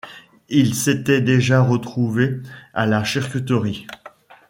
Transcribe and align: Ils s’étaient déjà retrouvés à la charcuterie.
Ils 0.49 0.73
s’étaient 0.73 1.21
déjà 1.21 1.61
retrouvés 1.61 2.39
à 2.73 2.87
la 2.87 3.03
charcuterie. 3.03 3.85